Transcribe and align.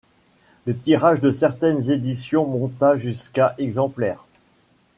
Le 0.65 0.75
tirage 0.75 1.19
de 1.19 1.29
certaines 1.29 1.91
éditions 1.91 2.47
monta 2.47 2.95
jusqu'à 2.95 3.53
exemplaires. 3.59 4.25